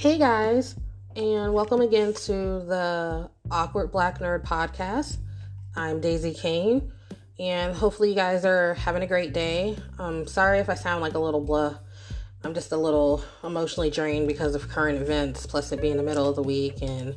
[0.00, 0.76] Hey guys,
[1.14, 5.18] and welcome again to the Awkward Black Nerd podcast.
[5.76, 6.90] I'm Daisy Kane,
[7.38, 9.76] and hopefully, you guys are having a great day.
[9.98, 11.76] I'm sorry if I sound like a little blah.
[12.42, 16.26] I'm just a little emotionally drained because of current events, plus it being the middle
[16.26, 17.14] of the week, and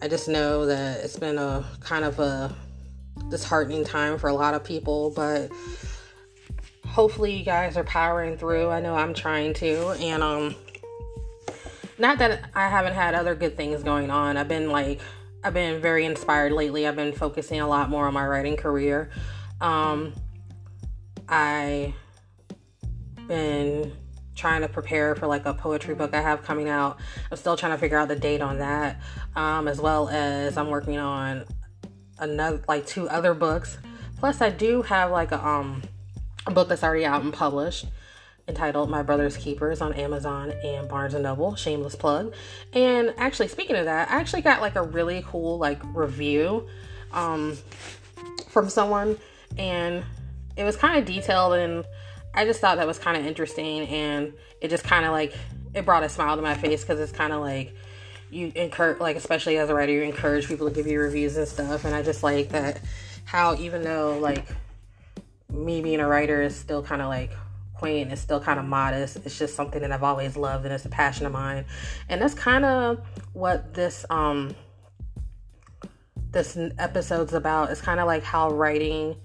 [0.00, 2.54] I just know that it's been a kind of a
[3.30, 5.50] disheartening time for a lot of people, but
[6.86, 8.68] hopefully you guys are powering through.
[8.68, 10.54] I know I'm trying to, and um
[11.98, 14.36] not that I haven't had other good things going on.
[14.36, 15.00] I've been like
[15.42, 16.86] I've been very inspired lately.
[16.86, 19.10] I've been focusing a lot more on my writing career.
[19.60, 20.14] Um
[21.28, 21.94] I
[23.26, 23.92] been
[24.34, 26.98] trying to prepare for like a poetry book I have coming out.
[27.30, 29.00] I'm still trying to figure out the date on that.
[29.34, 31.44] Um as well as I'm working on
[32.18, 33.78] another like two other books.
[34.18, 35.82] Plus I do have like a um
[36.46, 37.86] a book that's already out and published
[38.48, 41.54] entitled My Brother's Keepers on Amazon and Barnes and Noble.
[41.56, 42.34] Shameless plug.
[42.72, 46.66] And actually, speaking of that, I actually got like a really cool like review
[47.12, 47.56] um,
[48.48, 49.18] from someone,
[49.58, 50.04] and
[50.56, 51.84] it was kind of detailed, and
[52.34, 55.34] I just thought that was kind of interesting, and it just kind of like
[55.74, 57.74] it brought a smile to my face because it's kind of like
[58.30, 61.46] you encourage like especially as a writer you encourage people to give you reviews and
[61.46, 62.80] stuff and i just like that
[63.24, 64.46] how even though like
[65.48, 67.30] me being a writer is still kind of like
[67.78, 70.84] quaint it's still kind of modest it's just something that i've always loved and it's
[70.84, 71.64] a passion of mine
[72.08, 73.00] and that's kind of
[73.32, 74.54] what this um
[76.30, 79.16] this episode's about it's kind of like how writing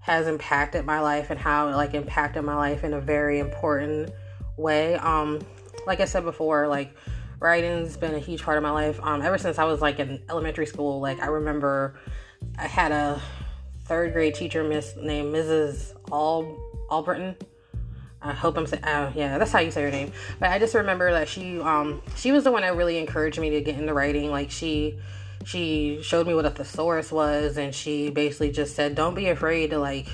[0.00, 4.10] has impacted my life and how it like impacted my life in a very important
[4.56, 5.38] way um
[5.86, 6.94] like i said before like
[7.38, 10.22] writing's been a huge part of my life um ever since i was like in
[10.28, 11.98] elementary school like i remember
[12.58, 13.20] i had a
[13.90, 15.94] third grade teacher miss named Mrs.
[16.12, 16.56] Al
[16.92, 17.34] Albritton.
[18.22, 20.12] I hope I'm saying, uh, yeah, that's how you say her name.
[20.38, 23.50] But I just remember that she, um, she was the one that really encouraged me
[23.50, 24.30] to get into writing.
[24.30, 24.98] Like she,
[25.44, 29.70] she showed me what a thesaurus was, and she basically just said, "Don't be afraid
[29.70, 30.06] to like,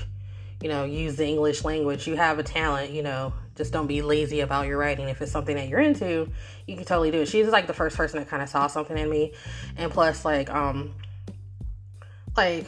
[0.61, 2.07] you know, use the English language.
[2.07, 3.33] You have a talent, you know.
[3.55, 5.09] Just don't be lazy about your writing.
[5.09, 6.29] If it's something that you're into,
[6.65, 8.97] you can totally do it." She's like the first person that kind of saw something
[8.97, 9.33] in me,
[9.75, 10.93] and plus, like, um,
[12.37, 12.67] like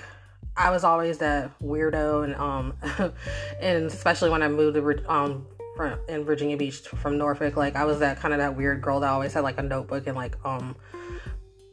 [0.59, 2.73] I was always that weirdo, and um,
[3.61, 5.47] and especially when I moved to um
[5.77, 8.99] from in Virginia Beach from Norfolk, like I was that kind of that weird girl
[8.99, 10.75] that always had like a notebook and like um,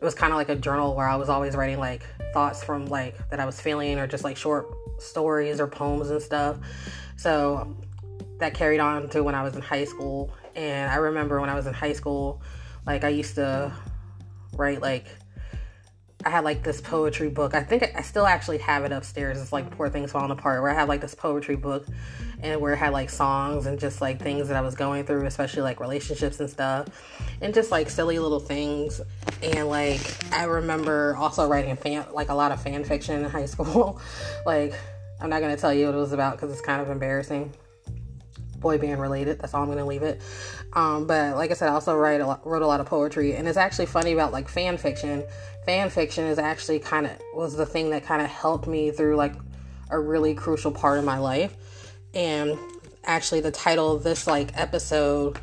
[0.01, 2.87] it was kind of like a journal where I was always writing like thoughts from
[2.87, 6.57] like that I was feeling or just like short stories or poems and stuff.
[7.17, 7.77] So
[8.39, 11.55] that carried on to when I was in high school, and I remember when I
[11.55, 12.41] was in high school,
[12.87, 13.73] like I used to
[14.53, 15.09] write like
[16.27, 17.55] I had like this poetry book.
[17.55, 19.41] I think I still actually have it upstairs.
[19.41, 21.87] It's like Poor Things Falling Apart, where I had like this poetry book
[22.43, 25.25] and where it had like songs and just like things that I was going through,
[25.27, 26.89] especially like relationships and stuff,
[27.41, 29.01] and just like silly little things.
[29.41, 30.01] And like
[30.33, 34.01] I remember also writing fan like a lot of fan fiction in high school.
[34.45, 34.75] like
[35.21, 37.53] I'm not gonna tell you what it was about because it's kind of embarrassing.
[38.61, 39.41] Boy band related.
[39.41, 40.21] That's all I'm gonna leave it.
[40.73, 43.35] Um, but like I said, I also write a lot, wrote a lot of poetry,
[43.35, 45.25] and it's actually funny about like fan fiction
[45.67, 49.17] fan fiction is actually kind of was the thing that kind of helped me through
[49.17, 49.35] like
[49.91, 51.57] a really crucial part of my life
[52.15, 52.57] and
[53.05, 55.39] actually the title of this like episode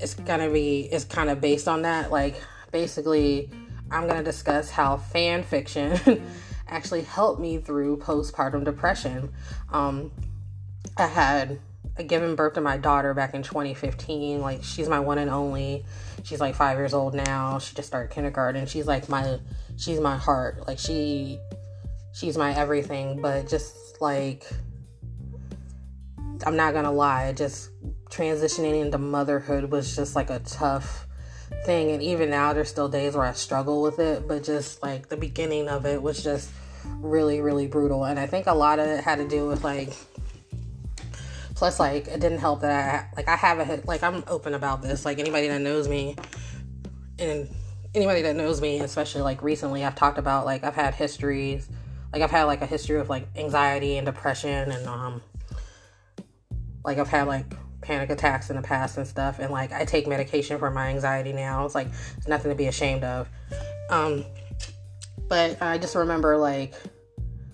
[0.00, 2.40] is gonna be is kind of based on that like
[2.72, 3.50] basically
[3.90, 6.22] i'm gonna discuss how fan fiction
[6.68, 9.32] actually helped me through postpartum depression
[9.72, 10.10] um
[10.98, 11.58] i had
[12.02, 15.84] given birth to my daughter back in 2015 like she's my one and only.
[16.24, 17.58] She's like five years old now.
[17.58, 18.66] She just started kindergarten.
[18.66, 19.38] She's like my
[19.76, 20.66] she's my heart.
[20.66, 21.38] Like she
[22.12, 23.20] she's my everything.
[23.20, 24.44] But just like
[26.44, 27.70] i'm not gonna lie just
[28.10, 31.06] transitioning into motherhood was just like a tough
[31.64, 31.92] thing.
[31.92, 34.26] And even now there's still days where i struggle with it.
[34.26, 36.50] But just like the beginning of it was just
[36.98, 38.04] really really brutal.
[38.04, 39.92] And i think a lot of it had to do with like
[41.54, 44.82] plus like it didn't help that i like i have a like i'm open about
[44.82, 45.04] this.
[45.04, 46.16] Like anybody that knows me
[47.18, 47.48] and
[47.94, 51.68] anybody that knows me especially like recently i've talked about like i've had histories
[52.12, 55.22] like i've had like a history of like anxiety and depression and um
[56.84, 57.46] like i've had like
[57.82, 61.32] panic attacks in the past and stuff and like i take medication for my anxiety
[61.32, 61.64] now.
[61.64, 63.28] It's like it's nothing to be ashamed of.
[63.90, 64.24] Um
[65.28, 66.74] but i just remember like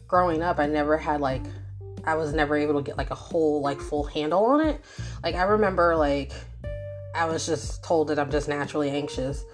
[0.08, 1.42] growing up i never had like
[2.06, 4.80] I was never able to get like a whole like full handle on it.
[5.22, 6.32] Like I remember like
[7.14, 9.44] I was just told that I'm just naturally anxious.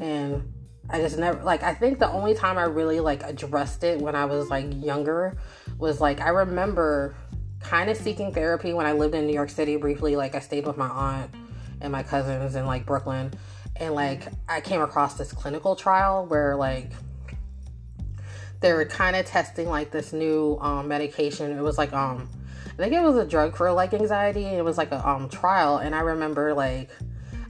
[0.00, 0.52] And
[0.90, 4.14] I just never like I think the only time I really like addressed it when
[4.14, 5.36] I was like younger
[5.78, 7.14] was like I remember
[7.60, 10.16] kind of seeking therapy when I lived in New York City briefly.
[10.16, 11.34] Like I stayed with my aunt
[11.80, 13.32] and my cousins in like Brooklyn.
[13.76, 16.90] And like I came across this clinical trial where like
[18.62, 21.56] they were kind of testing like this new um, medication.
[21.56, 22.28] It was like um
[22.72, 24.46] I think it was a drug for like anxiety.
[24.46, 26.90] It was like a um trial, and I remember like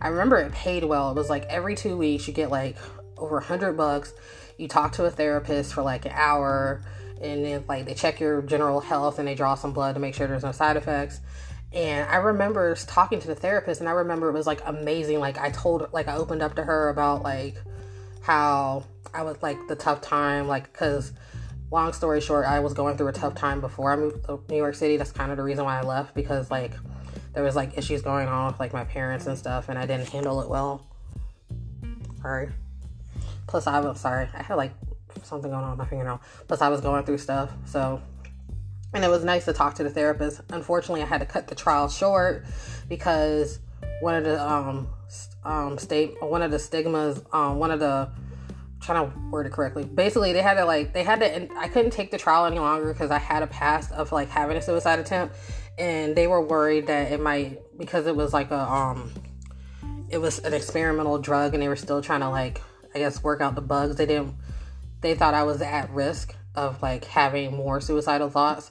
[0.00, 1.10] I remember it paid well.
[1.10, 2.76] It was like every two weeks you get like
[3.16, 4.12] over a hundred bucks.
[4.58, 6.82] You talk to a therapist for like an hour,
[7.20, 10.14] and then like they check your general health and they draw some blood to make
[10.14, 11.20] sure there's no side effects.
[11.72, 15.20] And I remember talking to the therapist, and I remember it was like amazing.
[15.20, 17.56] Like I told, like I opened up to her about like
[18.22, 21.12] how I was like the tough time, like because
[21.70, 24.56] long story short, I was going through a tough time before I moved to New
[24.56, 24.96] York City.
[24.96, 26.72] That's kind of the reason why I left because like
[27.34, 30.08] there was like issues going on with like my parents and stuff, and I didn't
[30.08, 30.86] handle it well.
[32.20, 32.50] Sorry.
[33.46, 34.28] Plus, I was sorry.
[34.34, 34.72] I had like
[35.22, 36.20] something going on with my fingernail.
[36.46, 38.00] Plus, I was going through stuff, so
[38.94, 40.40] and it was nice to talk to the therapist.
[40.50, 42.44] Unfortunately, I had to cut the trial short
[42.88, 43.58] because
[44.00, 44.88] one of the um
[45.44, 48.10] um state one of the stigmas um one of the
[48.82, 49.84] trying to word it correctly.
[49.84, 51.48] Basically, they had to like they had to.
[51.56, 54.56] I couldn't take the trial any longer because I had a past of like having
[54.56, 55.36] a suicide attempt,
[55.78, 59.12] and they were worried that it might because it was like a um,
[60.08, 62.60] it was an experimental drug, and they were still trying to like
[62.94, 63.96] I guess work out the bugs.
[63.96, 64.34] They didn't.
[65.00, 68.70] They thought I was at risk of like having more suicidal thoughts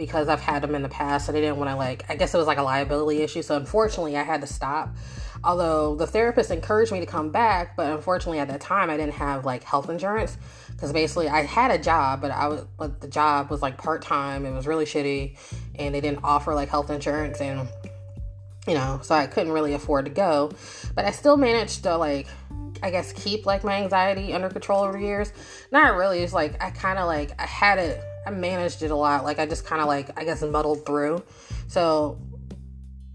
[0.00, 1.26] because I've had them in the past.
[1.26, 3.42] So they didn't want to like, I guess it was like a liability issue.
[3.42, 4.96] So unfortunately, I had to stop.
[5.42, 9.14] Although the therapist encouraged me to come back, but unfortunately at that time I didn't
[9.14, 10.36] have like health insurance
[10.80, 14.02] because basically I had a job, but I was, but the job was like part
[14.02, 14.44] time.
[14.44, 15.36] It was really shitty,
[15.76, 17.68] and they didn't offer like health insurance, and
[18.66, 20.52] you know, so I couldn't really afford to go.
[20.94, 22.28] But I still managed to like
[22.82, 25.32] I guess keep like my anxiety under control over years.
[25.70, 26.20] Not really.
[26.20, 28.02] It's like I kind of like I had it.
[28.26, 29.24] I managed it a lot.
[29.24, 31.22] Like I just kind of like I guess muddled through.
[31.68, 32.18] So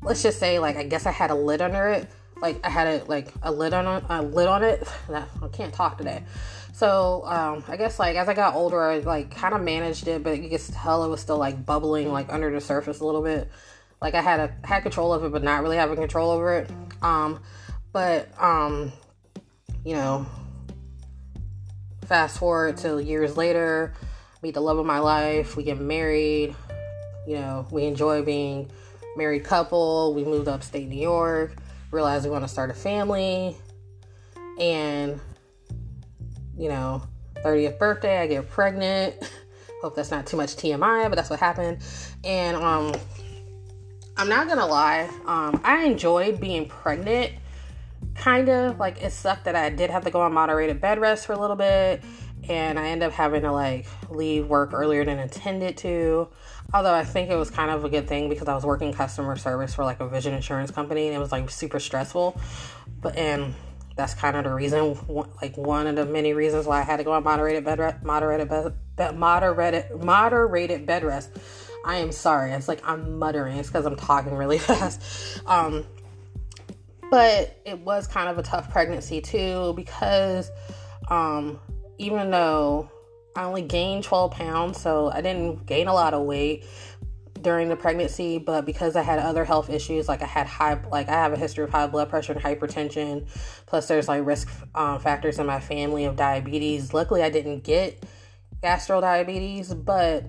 [0.05, 2.07] let's just say like I guess I had a lid under it.
[2.41, 4.87] Like I had a like a lid on a lid on it.
[5.09, 6.23] I can't talk today.
[6.73, 10.23] So um, I guess like as I got older, I like kind of managed it,
[10.23, 13.23] but you could tell it was still like bubbling like under the surface a little
[13.23, 13.49] bit.
[14.01, 16.69] Like I had a had control of it, but not really having control over it.
[17.01, 17.41] Um,
[17.91, 18.91] but um,
[19.83, 20.25] you know,
[22.05, 23.93] fast forward to years later,
[24.43, 26.55] meet the love of my life, we get married,
[27.25, 28.69] you know, we enjoy being
[29.15, 31.55] married couple, we moved upstate New York,
[31.91, 33.55] realized we want to start a family,
[34.59, 35.19] and
[36.57, 37.03] you know,
[37.43, 39.15] 30th birthday, I get pregnant.
[39.81, 41.79] Hope that's not too much TMI, but that's what happened.
[42.23, 42.93] And um
[44.17, 47.33] I'm not gonna lie, um, I enjoyed being pregnant
[48.15, 51.25] kind of like it sucked that I did have to go on moderated bed rest
[51.25, 52.01] for a little bit
[52.49, 56.29] and I ended up having to like leave work earlier than intended to.
[56.73, 59.35] Although I think it was kind of a good thing because I was working customer
[59.35, 62.39] service for like a vision insurance company and it was like super stressful.
[63.01, 63.53] But and
[63.95, 64.97] that's kind of the reason,
[65.41, 68.03] like one of the many reasons why I had to go on moderated bed rest,
[68.03, 71.29] moderated bed, moderated moderated bed rest.
[71.85, 72.51] I am sorry.
[72.51, 73.57] It's like I'm muttering.
[73.57, 75.39] It's because I'm talking really fast.
[75.45, 75.85] Um,
[77.11, 80.51] but it was kind of a tough pregnancy too because
[81.09, 81.59] um,
[81.97, 82.89] even though
[83.35, 86.65] I only gained 12 pounds, so I didn't gain a lot of weight
[87.41, 91.09] during the pregnancy, but because I had other health issues, like I had high, like
[91.09, 93.27] I have a history of high blood pressure and hypertension,
[93.65, 96.93] plus there's like risk um, factors in my family of diabetes.
[96.93, 98.03] Luckily, I didn't get
[98.61, 100.23] gastro diabetes, but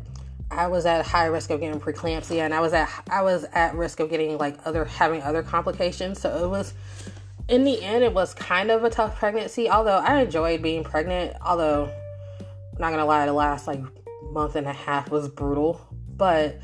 [0.50, 3.74] I was at high risk of getting preeclampsia and I was at I was at
[3.74, 6.20] risk of getting like other having other complications.
[6.20, 6.74] So it was
[7.48, 9.70] in the end it was kind of a tough pregnancy.
[9.70, 11.84] Although I enjoyed being pregnant, although
[12.40, 13.82] I'm not gonna lie, the last like
[14.30, 15.80] month and a half was brutal.
[16.16, 16.60] But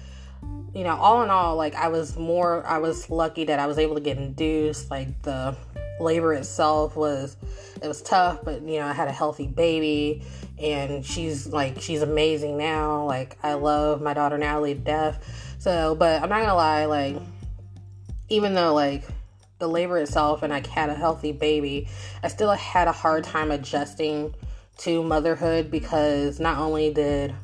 [0.74, 3.78] you know, all in all, like I was more I was lucky that I was
[3.78, 4.90] able to get induced.
[4.90, 5.56] Like the
[6.00, 7.36] labor itself was
[7.80, 10.24] it was tough, but you know, I had a healthy baby
[10.58, 13.04] and she's like she's amazing now.
[13.04, 15.56] Like I love my daughter Natalie to death.
[15.58, 17.16] So, but I'm not gonna lie, like
[18.28, 19.04] even though like
[19.62, 21.88] the labor itself and I had a healthy baby,
[22.22, 24.34] I still had a hard time adjusting
[24.78, 27.34] to motherhood because not only did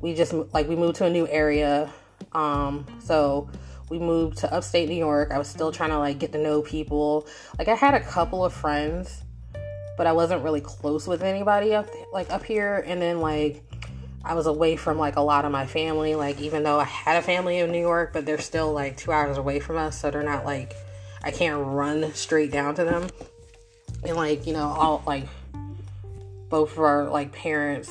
[0.00, 1.90] we just like we moved to a new area,
[2.32, 3.48] um, so
[3.88, 5.32] we moved to upstate New York.
[5.32, 7.26] I was still trying to like get to know people.
[7.58, 9.24] Like I had a couple of friends
[10.00, 12.82] but I wasn't really close with anybody up like up here.
[12.86, 13.62] And then like
[14.24, 16.14] I was away from like a lot of my family.
[16.14, 19.12] Like even though I had a family in New York, but they're still like two
[19.12, 20.74] hours away from us, so they're not like
[21.22, 23.08] I can't run straight down to them.
[24.04, 25.26] And like you know all like
[26.48, 27.90] both of our like parents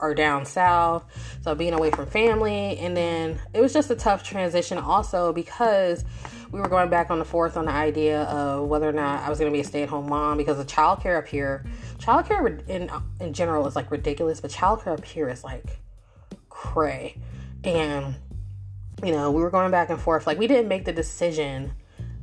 [0.00, 1.04] are down south.
[1.42, 2.78] So being away from family.
[2.78, 6.04] And then it was just a tough transition also because
[6.50, 9.30] we were going back on the fourth on the idea of whether or not I
[9.30, 11.64] was going to be a stay at home mom because the childcare up here,
[11.98, 12.90] childcare in,
[13.20, 15.80] in general is like ridiculous, but childcare up here is like
[16.48, 17.16] cray.
[17.64, 18.14] And,
[19.02, 20.26] you know, we were going back and forth.
[20.26, 21.72] Like, we didn't make the decision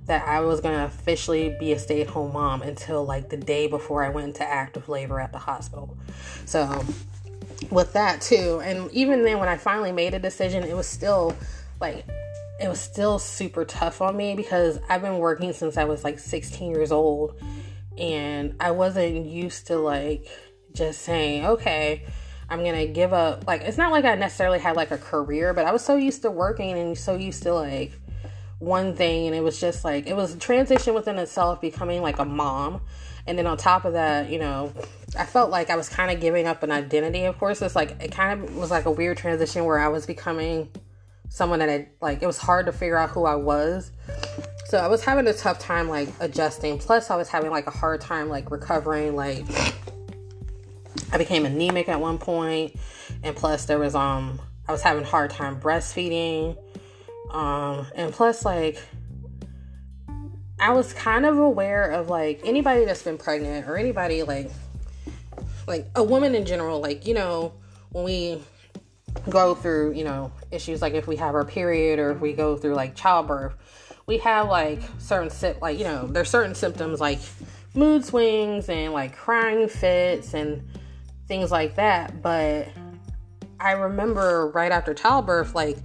[0.06, 3.38] that I was going to officially be a stay at home mom until like the
[3.38, 5.96] day before I went into active labor at the hospital.
[6.46, 6.84] So,
[7.70, 11.36] with that too, and even then, when I finally made a decision, it was still
[11.80, 12.06] like,
[12.60, 16.20] it was still super tough on me because I've been working since I was like
[16.20, 17.40] 16 years old
[17.98, 20.28] and I wasn't used to like
[20.74, 22.06] just saying, okay,
[22.50, 23.48] I'm gonna give up.
[23.48, 26.24] Like, it's not like I necessarily had like a career, but I was so used
[26.24, 27.94] to working and so used to like
[28.62, 32.20] one thing and it was just like it was a transition within itself becoming like
[32.20, 32.82] a mom.
[33.26, 34.72] And then on top of that you know
[35.18, 37.62] i felt like i was kind of giving up an identity of course.
[37.62, 40.70] It's like it kind of was like a weird transition where i was becoming
[41.30, 43.92] someone that i like it was hard to figure out who i was.
[44.66, 46.78] So i was having a tough time like adjusting.
[46.78, 49.44] Plus i was having like a hard time like recovering like
[51.12, 52.76] i became anemic at one point.
[53.24, 56.58] And plus there was um i was having hard time breastfeeding
[57.32, 58.78] um, and plus, like,
[60.60, 64.52] I was kind of aware of like anybody that's been pregnant or anybody like,
[65.68, 67.54] like a woman in general, like, you know,
[67.92, 68.44] when we
[69.30, 72.56] go through, you know, issues like if we have our period or if we go
[72.56, 73.56] through like childbirth,
[74.06, 77.20] we have like certain, like, you know, there's certain symptoms like
[77.74, 80.62] mood swings and like crying fits and
[81.28, 82.22] things like that.
[82.22, 82.68] But
[83.60, 85.78] I remember right after childbirth, like,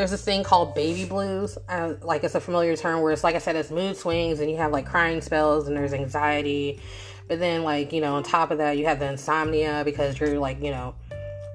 [0.00, 1.58] there's this thing called baby blues.
[2.00, 4.56] Like it's a familiar term where it's like I said, it's mood swings and you
[4.56, 6.80] have like crying spells and there's anxiety.
[7.28, 10.38] But then like, you know, on top of that, you have the insomnia because you're
[10.38, 10.94] like, you know,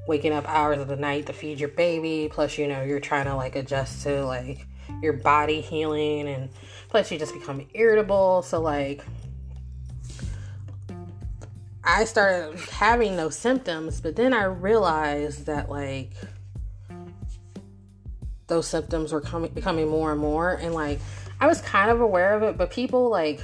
[0.08, 2.30] waking up hours of the night to feed your baby.
[2.32, 4.68] Plus, you know, you're trying to like adjust to like
[5.02, 6.50] your body healing and
[6.90, 8.44] plus you just become irritable.
[8.44, 9.04] So like
[11.84, 16.12] I started having those symptoms, but then I realized that like
[18.48, 20.54] those symptoms were coming becoming more and more.
[20.54, 21.00] And like
[21.40, 23.42] I was kind of aware of it, but people like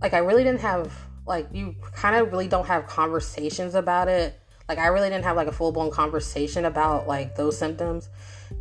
[0.00, 0.92] like I really didn't have
[1.26, 4.38] like you kind of really don't have conversations about it.
[4.68, 8.08] Like I really didn't have like a full blown conversation about like those symptoms.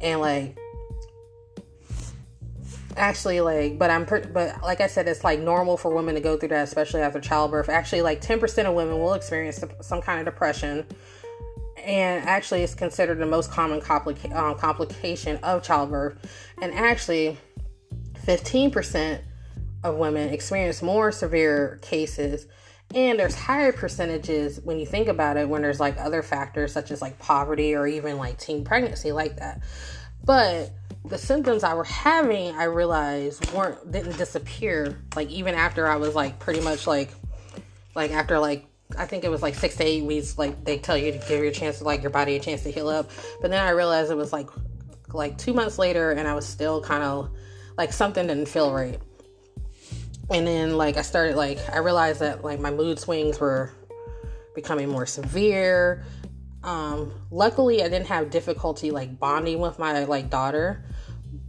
[0.01, 0.57] And like
[2.95, 6.21] actually like but i'm per- but like i said it's like normal for women to
[6.21, 7.67] go through that especially after childbirth.
[7.69, 10.85] Actually like 10% of women will experience some kind of depression
[11.83, 16.17] and actually it's considered the most common complica- um, complication of childbirth.
[16.61, 17.37] And actually
[18.25, 19.21] 15%
[19.83, 22.47] of women experience more severe cases.
[22.95, 26.91] And there's higher percentages when you think about it when there's like other factors such
[26.91, 29.61] as like poverty or even like teen pregnancy like that.
[30.23, 30.71] But
[31.05, 36.15] the symptoms i were having i realized weren't didn't disappear like even after i was
[36.15, 37.11] like pretty much like
[37.93, 38.65] like after like
[38.97, 40.37] I think it was like six to eight weeks.
[40.37, 42.71] Like they tell you to give your chance to like your body a chance to
[42.71, 43.09] heal up.
[43.41, 44.49] But then I realized it was like
[45.09, 47.29] like two months later, and I was still kind of
[47.77, 48.99] like something didn't feel right.
[50.29, 53.71] And then like I started like I realized that like my mood swings were
[54.55, 56.05] becoming more severe.
[56.63, 60.85] Um, luckily, I didn't have difficulty like bonding with my like daughter,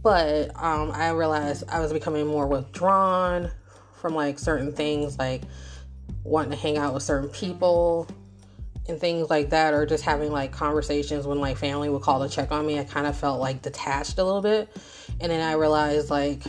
[0.03, 3.51] but um, I realized I was becoming more withdrawn
[3.93, 5.43] from like certain things like
[6.25, 8.07] wanting to hang out with certain people
[8.87, 12.33] and things like that or just having like conversations when like family would call to
[12.33, 14.69] check on me i kind of felt like detached a little bit.
[15.21, 16.41] And then i realized like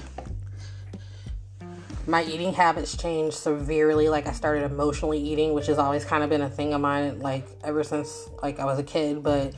[2.08, 4.08] my eating habits changed severely.
[4.08, 7.20] Like i started emotionally eating which has always kind of been a thing of mine
[7.20, 9.54] like ever since like i was a kid but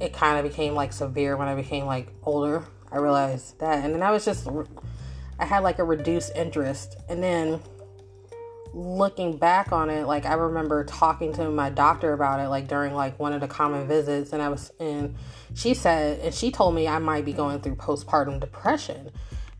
[0.00, 2.64] it kind of became like severe when i became like older.
[2.90, 3.84] I realized that.
[3.84, 4.46] And then i was just
[5.38, 6.96] i had like a reduced interest.
[7.08, 7.60] And then
[8.72, 12.94] looking back on it, like I remember talking to my doctor about it, like during
[12.94, 15.16] like one of the common visits, and I was, and
[15.54, 19.10] she said, and she told me I might be going through postpartum depression,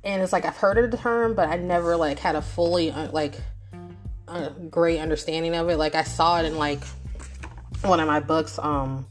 [0.04, 2.90] and it's like I've heard of the term, but I never like had a fully
[2.90, 3.40] uh, like
[4.28, 5.76] a great understanding of it.
[5.76, 6.82] Like I saw it in like
[7.82, 9.06] one of my books, um,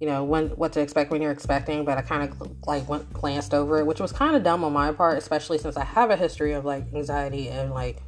[0.00, 3.12] you know, when what to expect when you're expecting, but I kind of like went
[3.12, 6.10] glanced over it, which was kind of dumb on my part, especially since I have
[6.10, 8.02] a history of like anxiety and like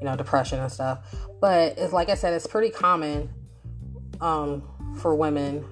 [0.00, 1.14] you know, depression and stuff.
[1.40, 3.30] But it's like I said, it's pretty common
[4.20, 4.62] um,
[4.98, 5.64] for women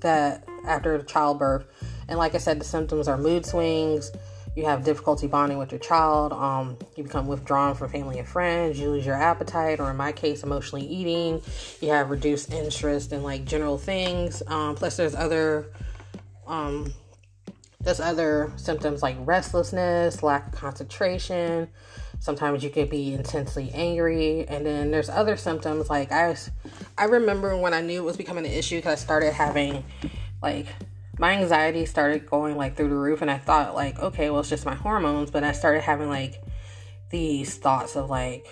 [0.00, 1.64] that after childbirth,
[2.08, 4.10] and like I said, the symptoms are mood swings.
[4.56, 8.78] you have difficulty bonding with your child, um, you become withdrawn from family and friends,
[8.78, 11.40] you lose your appetite, or in my case, emotionally eating,
[11.80, 14.42] you have reduced interest in like general things.
[14.48, 15.72] Um, plus, there's other
[16.46, 16.92] um,
[17.80, 21.68] there's other symptoms like restlessness, lack of concentration.
[22.20, 26.36] Sometimes you could be intensely angry, and then there's other symptoms like I,
[26.96, 29.84] I remember when I knew it was becoming an issue because I started having,
[30.42, 30.66] like,
[31.18, 34.48] my anxiety started going like through the roof, and I thought like, okay, well it's
[34.48, 36.42] just my hormones, but I started having like
[37.10, 38.46] these thoughts of like,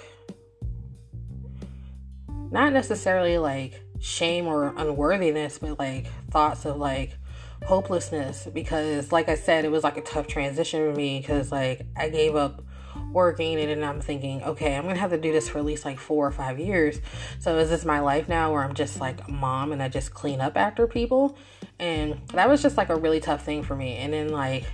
[2.50, 7.16] not necessarily like shame or unworthiness, but like thoughts of like
[7.64, 11.86] hopelessness because like I said it was like a tough transition for me because like
[11.96, 12.62] I gave up
[13.12, 15.84] working and then I'm thinking okay I'm gonna have to do this for at least
[15.84, 17.00] like four or five years.
[17.38, 20.40] So is this my life now where I'm just like mom and I just clean
[20.40, 21.36] up after people?
[21.78, 23.96] And that was just like a really tough thing for me.
[23.96, 24.64] And then like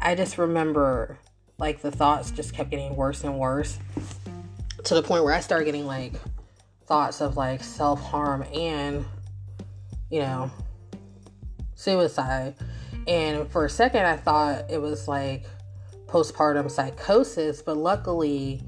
[0.00, 1.18] I just remember
[1.58, 3.78] like the thoughts just kept getting worse and worse
[4.84, 6.14] to the point where I started getting like
[6.86, 9.04] thoughts of like self-harm and
[10.10, 10.50] you know
[11.74, 12.54] suicide.
[13.06, 15.46] And for a second, I thought it was like
[16.12, 18.60] postpartum psychosis, but luckily,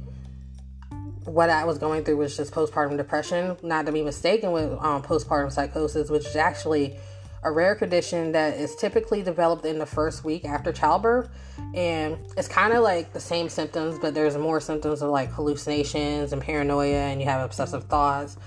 [1.24, 3.56] what I was going through was just postpartum depression.
[3.62, 6.98] Not to be mistaken with um, postpartum psychosis, which is actually
[7.42, 11.28] a rare condition that is typically developed in the first week after childbirth.
[11.74, 16.32] And it's kind of like the same symptoms, but there's more symptoms of like hallucinations
[16.32, 18.38] and paranoia, and you have obsessive thoughts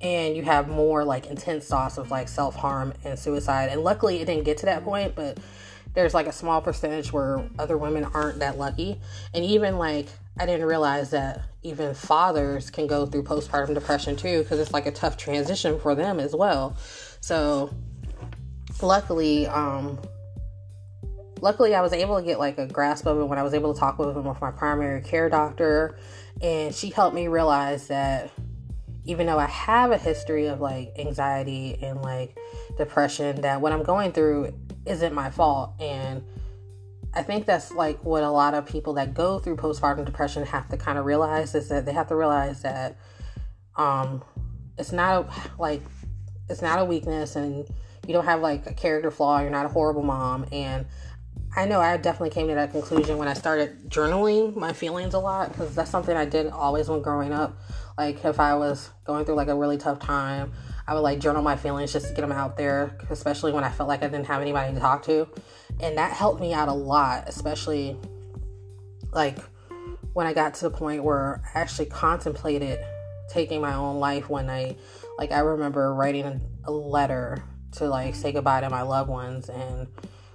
[0.00, 3.68] and you have more like intense thoughts of like self harm and suicide.
[3.70, 5.38] And luckily, it didn't get to that point, but
[5.96, 9.00] there's like a small percentage where other women aren't that lucky.
[9.32, 10.06] And even like,
[10.38, 14.84] I didn't realize that even fathers can go through postpartum depression too, because it's like
[14.84, 16.76] a tough transition for them as well.
[17.20, 17.74] So,
[18.82, 19.98] luckily, um,
[21.40, 23.72] luckily I was able to get like a grasp of it when I was able
[23.72, 25.98] to talk with him with my primary care doctor,
[26.42, 28.30] and she helped me realize that
[29.06, 32.36] even though I have a history of like anxiety and like
[32.76, 34.52] depression, that what I'm going through
[34.86, 35.74] isn't my fault.
[35.80, 36.22] And
[37.14, 40.68] I think that's like what a lot of people that go through postpartum depression have
[40.68, 42.96] to kind of realize is that they have to realize that
[43.76, 44.22] um,
[44.78, 45.82] it's not a, like
[46.48, 47.66] it's not a weakness and
[48.06, 49.40] you don't have like a character flaw.
[49.40, 50.46] You're not a horrible mom.
[50.52, 50.86] And
[51.56, 55.18] I know I definitely came to that conclusion when I started journaling my feelings a
[55.18, 57.58] lot because that's something I did always when growing up.
[57.96, 60.52] Like if I was going through like a really tough time,
[60.88, 63.70] I would like journal my feelings just to get them out there, especially when I
[63.70, 65.28] felt like I didn't have anybody to talk to.
[65.80, 67.96] And that helped me out a lot, especially
[69.12, 69.38] like
[70.12, 72.78] when I got to the point where I actually contemplated
[73.28, 74.78] taking my own life one night.
[75.18, 79.88] Like I remember writing a letter to like say goodbye to my loved ones and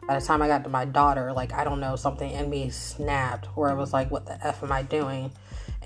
[0.08, 2.70] by the time I got to my daughter, like I don't know, something in me
[2.70, 5.32] snapped where I was like, what the F am I doing?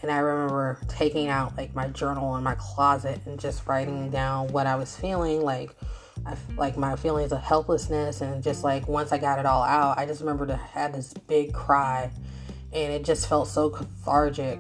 [0.02, 4.48] And I remember taking out like my journal in my closet and just writing down
[4.50, 5.76] what I was feeling, like
[6.26, 9.98] I, like my feelings of helplessness, and just like once I got it all out,
[9.98, 12.12] I just remember to had this big cry,
[12.74, 14.60] and it just felt so cathartic.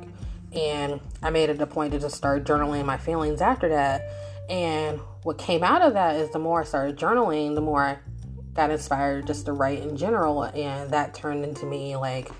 [0.53, 4.03] And I made it a point to just start journaling my feelings after that.
[4.49, 7.97] And what came out of that is the more I started journaling, the more I
[8.53, 12.31] got inspired just to write in general and that turned into me like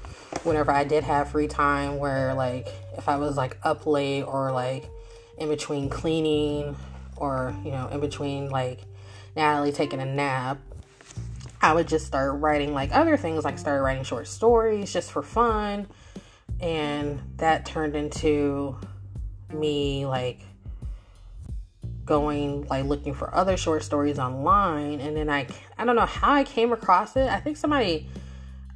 [0.44, 2.68] whenever I did have free time where like
[2.98, 4.90] if I was like up late or like
[5.38, 6.76] in between cleaning
[7.18, 8.82] or you know in between like
[9.36, 10.60] Natalie taking a nap
[11.62, 15.24] I would just start writing like other things like started writing short stories just for
[15.24, 15.88] fun
[16.60, 18.78] and that turned into
[19.52, 20.42] me like
[22.06, 26.34] going like looking for other short stories online and then I I don't know how
[26.34, 27.28] I came across it.
[27.28, 28.08] I think somebody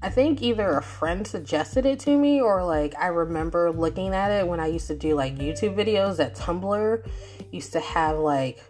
[0.01, 4.31] I think either a friend suggested it to me or like I remember looking at
[4.31, 7.05] it when I used to do like YouTube videos that Tumblr
[7.51, 8.63] used to have like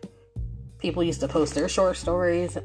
[0.80, 2.58] people used to post their short stories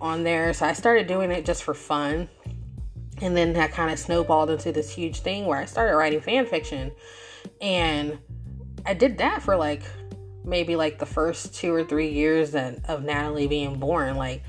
[0.00, 0.52] on there.
[0.52, 2.28] So I started doing it just for fun.
[3.22, 6.44] And then that kind of snowballed into this huge thing where I started writing fan
[6.44, 6.92] fiction.
[7.60, 8.18] And
[8.84, 9.82] I did that for like
[10.44, 14.16] maybe like the first two or three years of Natalie being born.
[14.16, 14.42] Like,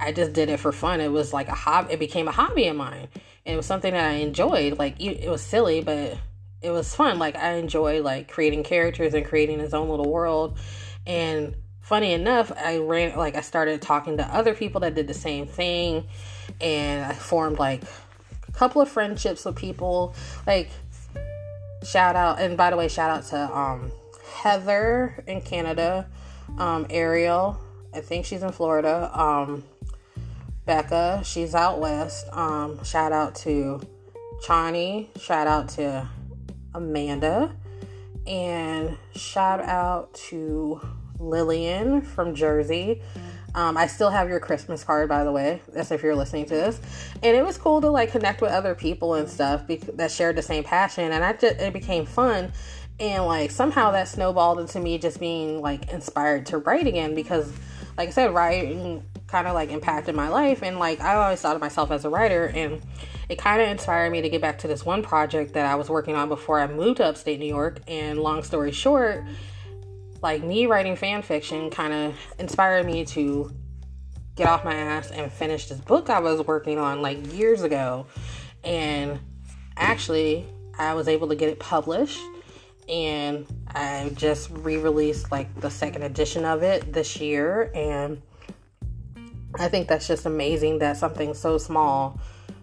[0.00, 1.00] I just did it for fun.
[1.00, 1.94] It was like a hobby.
[1.94, 3.08] It became a hobby of mine.
[3.44, 4.78] And it was something that I enjoyed.
[4.78, 6.18] Like, it was silly, but
[6.62, 7.18] it was fun.
[7.18, 10.58] Like, I enjoy like creating characters and creating his own little world.
[11.06, 11.56] And
[11.88, 15.46] funny enough, I ran like I started talking to other people that did the same
[15.46, 16.06] thing,
[16.60, 17.82] and I formed like
[18.46, 20.14] a couple of friendships with people.
[20.46, 20.70] Like,
[21.82, 23.90] shout out, and by the way, shout out to um
[24.34, 26.06] Heather in Canada,
[26.58, 27.58] um, Ariel,
[27.94, 29.64] I think she's in Florida, um,
[30.66, 32.26] Becca, she's out west.
[32.32, 33.80] Um, shout out to
[34.44, 35.08] Chani.
[35.18, 36.08] Shout out to
[36.74, 37.56] Amanda.
[38.26, 40.80] And shout out to
[41.18, 43.02] Lillian from Jersey.
[43.54, 45.62] Um, I still have your Christmas card, by the way.
[45.72, 46.80] That's if you're listening to this.
[47.22, 50.42] And it was cool to like connect with other people and stuff that shared the
[50.42, 51.12] same passion.
[51.12, 52.52] And I just, it became fun.
[53.00, 57.50] And like somehow that snowballed into me just being like inspired to write again because,
[57.98, 60.62] like I said, writing kind of like impacted my life.
[60.62, 62.46] And like I always thought of myself as a writer.
[62.46, 62.80] And
[63.28, 65.90] it kind of inspired me to get back to this one project that I was
[65.90, 67.80] working on before I moved to upstate New York.
[67.88, 69.24] And long story short,
[70.22, 73.52] like me writing fan fiction kind of inspired me to
[74.36, 78.06] get off my ass and finish this book I was working on like years ago.
[78.62, 79.18] And
[79.76, 80.46] actually,
[80.78, 82.20] I was able to get it published
[82.88, 88.22] and I just re-released like the second edition of it this year and
[89.58, 92.20] I think that's just amazing that something so small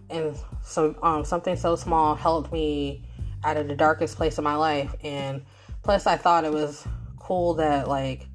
[0.09, 3.03] and so um, something so small helped me
[3.43, 5.41] out of the darkest place of my life and
[5.83, 6.87] plus I thought it was
[7.19, 8.27] cool that like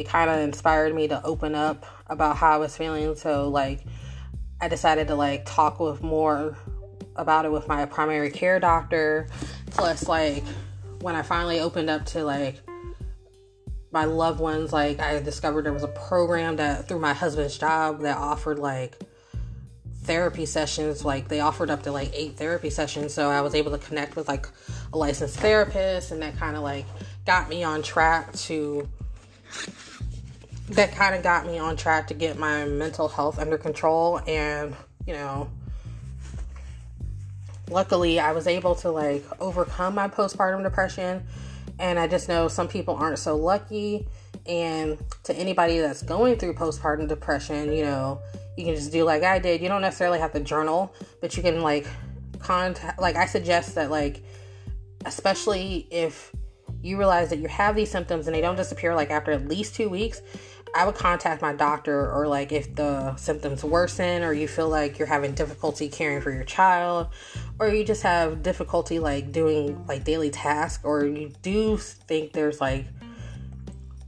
[0.00, 3.14] it kind of inspired me to open up about how I was feeling.
[3.16, 3.84] So like
[4.60, 6.56] I decided to like talk with more
[7.16, 9.28] about it with my primary care doctor.
[9.70, 10.42] Plus like
[11.00, 12.60] when I finally opened up to like
[13.92, 18.00] my loved ones, like I discovered there was a program that through my husband's job
[18.02, 18.96] that offered like
[20.02, 23.12] therapy sessions like they offered up to like eight therapy sessions.
[23.12, 24.46] So i was able to connect with like
[24.92, 26.86] a licensed therapist and that kind of like
[27.26, 28.88] got me on track to
[30.70, 34.74] that kind of got me on track to get my mental health under control and
[35.06, 35.50] you know
[37.70, 41.22] luckily i was able to like overcome my postpartum depression
[41.78, 44.06] and i just know some people aren't so lucky
[44.46, 48.20] and to anybody that's going through postpartum depression you know
[48.56, 49.60] you can just do like i did.
[49.60, 51.86] You don't necessarily have to journal but you can like
[52.38, 54.22] contact like i suggest that like
[55.06, 56.32] especially if
[56.82, 59.74] you realize that you have these symptoms and they don't disappear like after at least
[59.74, 60.22] two weeks,
[60.74, 64.98] I would contact my doctor or like if the symptoms worsen or you feel like
[64.98, 67.08] you're having difficulty caring for your child
[67.58, 72.60] or you just have difficulty like doing like daily tasks or you do think there's
[72.60, 72.86] like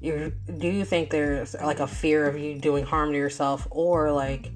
[0.01, 4.13] you do you think there's like a fear of you doing harm to yourself or
[4.13, 4.51] like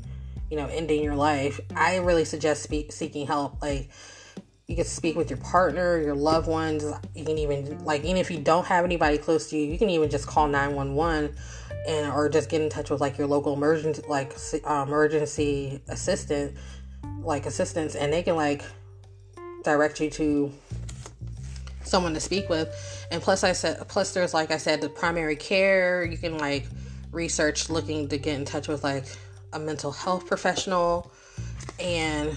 [0.50, 3.90] you know ending your life i really suggest spe- seeking help like
[4.66, 6.84] you can speak with your partner, your loved ones.
[7.14, 9.90] You can even like even if you don't have anybody close to you, you can
[9.90, 11.36] even just call 911
[11.86, 14.34] and or just get in touch with like your local emergency like
[14.68, 16.56] uh, emergency assistant
[17.20, 18.62] like assistance and they can like
[19.64, 20.52] direct you to
[21.82, 23.06] someone to speak with.
[23.10, 26.66] And plus I said plus there's like I said the primary care, you can like
[27.12, 29.04] research looking to get in touch with like
[29.52, 31.12] a mental health professional
[31.78, 32.36] and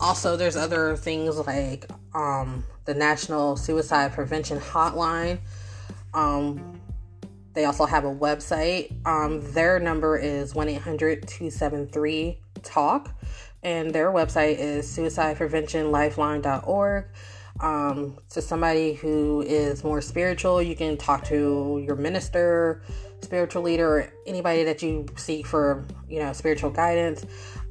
[0.00, 5.38] also, there's other things like um, the National Suicide Prevention Hotline.
[6.14, 6.71] Um,
[7.54, 8.92] they also have a website.
[9.06, 13.10] Um, their number is 1 800 273 TALK,
[13.62, 17.04] and their website is suicidepreventionlifeline.org.
[17.60, 22.82] Um, to somebody who is more spiritual, you can talk to your minister,
[23.20, 27.26] spiritual leader, anybody that you seek for, you know, spiritual guidance.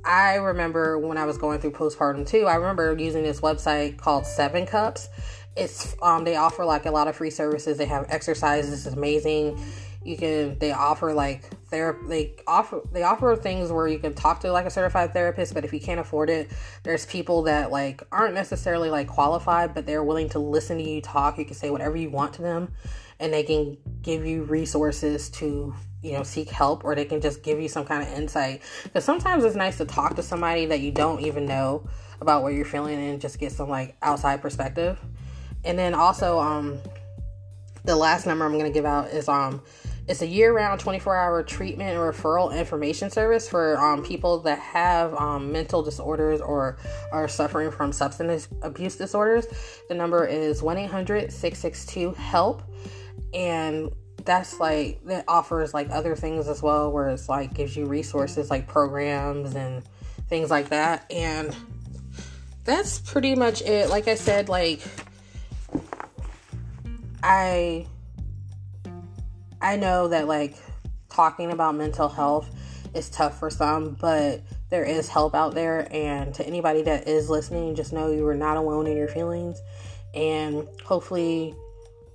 [0.05, 4.25] I remember when I was going through postpartum too, I remember using this website called
[4.25, 5.09] Seven Cups.
[5.55, 7.77] It's um they offer like a lot of free services.
[7.77, 9.63] They have exercises, it's amazing.
[10.03, 14.39] You can they offer like therapy they offer they offer things where you can talk
[14.41, 16.51] to like a certified therapist, but if you can't afford it,
[16.83, 21.01] there's people that like aren't necessarily like qualified, but they're willing to listen to you
[21.01, 21.37] talk.
[21.37, 22.73] You can say whatever you want to them
[23.21, 27.43] and they can give you resources to you know seek help or they can just
[27.43, 30.79] give you some kind of insight because sometimes it's nice to talk to somebody that
[30.79, 31.87] you don't even know
[32.19, 34.99] about what you're feeling and just get some like outside perspective
[35.63, 36.79] and then also um
[37.83, 39.61] the last number i'm going to give out is um
[40.07, 45.51] it's a year-round 24-hour treatment and referral information service for um, people that have um,
[45.51, 46.77] mental disorders or
[47.11, 49.45] are suffering from substance abuse disorders.
[49.89, 52.63] The number is 1-800-662-help
[53.33, 53.91] and
[54.25, 58.51] that's like that offers like other things as well where it's like gives you resources
[58.51, 59.83] like programs and
[60.27, 61.11] things like that.
[61.11, 61.55] And
[62.65, 63.89] that's pretty much it.
[63.89, 64.81] Like i said like
[67.23, 67.85] i
[69.61, 70.55] i know that like
[71.09, 72.49] talking about mental health
[72.93, 77.29] is tough for some but there is help out there and to anybody that is
[77.29, 79.61] listening just know you are not alone in your feelings
[80.13, 81.55] and hopefully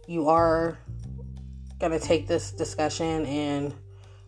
[0.07, 0.79] you are
[1.79, 3.75] gonna take this discussion and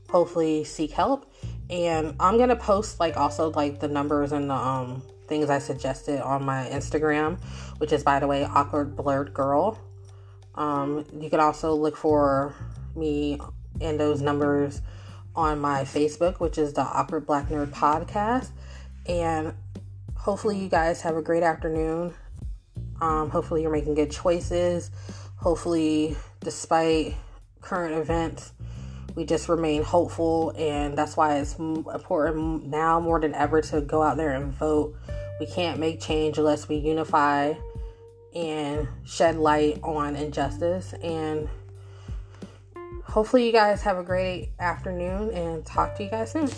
[0.08, 1.32] hopefully seek help.
[1.70, 6.22] And I'm gonna post like also like the numbers and the um things I suggested
[6.22, 7.38] on my Instagram,
[7.78, 9.78] which is, by the way, Awkward Blerd Girl.
[10.58, 12.52] Um, you can also look for
[12.96, 13.40] me
[13.80, 14.82] and those numbers
[15.36, 18.50] on my Facebook, which is the Awkward Black Nerd Podcast.
[19.06, 19.54] And
[20.16, 22.12] hopefully, you guys have a great afternoon.
[23.00, 24.90] Um, hopefully, you're making good choices.
[25.36, 27.14] Hopefully, despite
[27.60, 28.52] current events,
[29.14, 34.02] we just remain hopeful, and that's why it's important now more than ever to go
[34.02, 34.96] out there and vote.
[35.38, 37.54] We can't make change unless we unify
[38.38, 40.94] and shed light on injustice.
[41.02, 41.48] And
[43.04, 46.48] hopefully, you guys have a great afternoon and talk to you guys soon.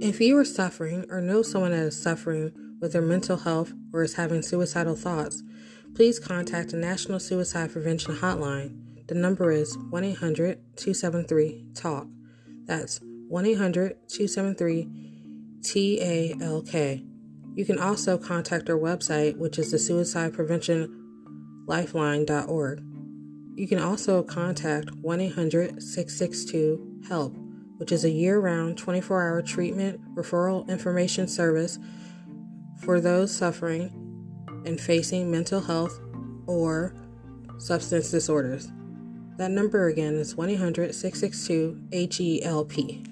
[0.00, 4.02] If you are suffering or know someone that is suffering with their mental health or
[4.02, 5.42] is having suicidal thoughts,
[5.94, 8.81] please contact the National Suicide Prevention Hotline.
[9.12, 12.08] The number is 1 800 273 TALK.
[12.64, 12.98] That's
[13.28, 14.88] 1 800 273
[15.62, 17.02] TALK.
[17.54, 22.82] You can also contact our website, which is the Suicide Prevention Lifeline.org.
[23.54, 27.36] You can also contact 1 800 662 HELP
[27.78, 31.80] which is a year round 24 hour treatment referral information service
[32.78, 33.90] for those suffering
[34.64, 35.98] and facing mental health
[36.46, 36.94] or
[37.58, 38.70] substance disorders.
[39.38, 43.11] That number again is 1 800 662 HELP.